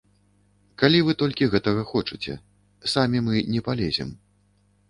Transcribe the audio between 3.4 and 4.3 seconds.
не палезем.